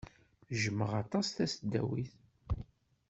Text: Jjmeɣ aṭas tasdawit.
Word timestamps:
Jjmeɣ 0.61 0.91
aṭas 1.01 1.27
tasdawit. 1.29 2.15